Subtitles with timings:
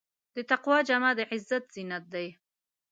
[0.35, 2.27] د تقوی جامه د عزت زینت دی.